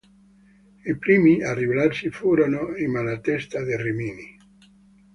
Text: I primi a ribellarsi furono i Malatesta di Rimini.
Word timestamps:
I 0.91 0.95
primi 0.97 1.35
a 1.43 1.53
ribellarsi 1.53 2.09
furono 2.09 2.75
i 2.75 2.87
Malatesta 2.87 3.63
di 3.63 3.77
Rimini. 3.77 4.37